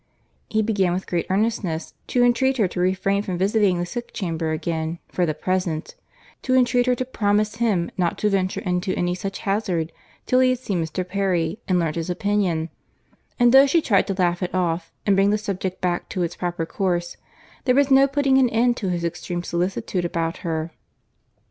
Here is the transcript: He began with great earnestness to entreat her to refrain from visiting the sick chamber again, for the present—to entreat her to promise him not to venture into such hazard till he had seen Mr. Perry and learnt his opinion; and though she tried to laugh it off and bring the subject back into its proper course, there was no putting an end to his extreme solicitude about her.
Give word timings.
He 0.49 0.63
began 0.63 0.93
with 0.93 1.05
great 1.05 1.27
earnestness 1.29 1.93
to 2.07 2.23
entreat 2.23 2.57
her 2.57 2.67
to 2.67 2.79
refrain 2.79 3.21
from 3.21 3.37
visiting 3.37 3.77
the 3.77 3.85
sick 3.85 4.11
chamber 4.13 4.49
again, 4.51 4.97
for 5.09 5.27
the 5.27 5.35
present—to 5.35 6.55
entreat 6.55 6.87
her 6.87 6.95
to 6.95 7.05
promise 7.05 7.57
him 7.57 7.91
not 7.99 8.17
to 8.17 8.29
venture 8.31 8.61
into 8.61 8.95
such 9.13 9.37
hazard 9.41 9.91
till 10.25 10.39
he 10.39 10.49
had 10.49 10.57
seen 10.57 10.83
Mr. 10.83 11.07
Perry 11.07 11.59
and 11.67 11.77
learnt 11.77 11.97
his 11.97 12.09
opinion; 12.09 12.71
and 13.39 13.51
though 13.53 13.67
she 13.67 13.79
tried 13.79 14.07
to 14.07 14.15
laugh 14.15 14.41
it 14.41 14.55
off 14.55 14.91
and 15.05 15.15
bring 15.15 15.29
the 15.29 15.37
subject 15.37 15.81
back 15.81 16.05
into 16.05 16.23
its 16.23 16.35
proper 16.35 16.65
course, 16.65 17.15
there 17.65 17.75
was 17.75 17.91
no 17.91 18.07
putting 18.07 18.39
an 18.39 18.49
end 18.49 18.75
to 18.77 18.89
his 18.89 19.03
extreme 19.03 19.43
solicitude 19.43 20.03
about 20.03 20.37
her. 20.37 20.71